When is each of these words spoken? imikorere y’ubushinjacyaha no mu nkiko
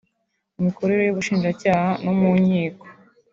imikorere 0.59 1.01
y’ubushinjacyaha 1.03 1.89
no 2.03 2.13
mu 2.19 2.29
nkiko 2.41 2.85